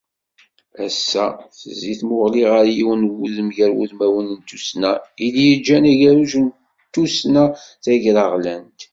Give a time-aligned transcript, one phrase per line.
[0.85, 1.25] Ass-a,
[1.57, 4.93] tezzi tmuɣli ɣer yiwen n wudem gar wudmawen n tussna,
[5.25, 6.45] i d-yeǧǧan agerruj i
[6.93, 7.43] tussna
[7.83, 8.79] tagraɣlant.